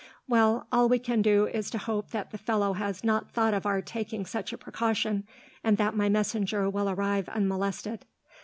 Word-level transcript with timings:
Well, 0.27 0.65
all 0.71 0.89
we 0.89 0.97
can 0.97 1.21
do 1.21 1.45
is 1.45 1.69
to 1.69 1.77
hope 1.77 2.09
that 2.09 2.31
the 2.31 2.39
fellow 2.39 2.73
has 2.73 3.03
not 3.03 3.29
thought 3.29 3.53
of 3.53 3.67
our 3.67 3.83
taking 3.83 4.25
such 4.25 4.51
a 4.51 4.57
precaution, 4.57 5.27
and 5.63 5.77
that 5.77 5.95
my 5.95 6.09
messenger 6.09 6.67
will 6.71 6.89
arrive 6.89 7.29
unmolested. 7.29 8.03